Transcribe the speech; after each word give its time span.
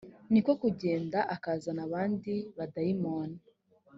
ni 0.31 0.39
ko 0.45 0.51
kugenda 0.61 1.19
akazana 1.35 1.81
abandi 1.87 2.33
badayimoni 2.57 3.37